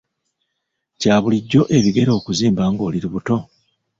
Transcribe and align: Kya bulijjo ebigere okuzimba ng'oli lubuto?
Kya 0.99 1.15
bulijjo 1.21 1.61
ebigere 1.77 2.11
okuzimba 2.19 2.63
ng'oli 2.71 2.97
lubuto? 3.03 3.37